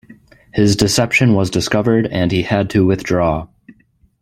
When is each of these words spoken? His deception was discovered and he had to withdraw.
His 0.51 0.75
deception 0.75 1.35
was 1.35 1.51
discovered 1.51 2.07
and 2.07 2.31
he 2.31 2.41
had 2.41 2.71
to 2.71 2.87
withdraw. 2.87 3.45